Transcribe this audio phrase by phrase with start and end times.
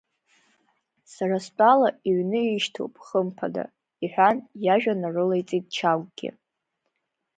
[1.13, 3.63] Сара стәала, иҩны ишьҭоуп, хымԥада,—
[4.03, 6.29] иҳәан, иажәа нарылеиҵеит Чагәгьы.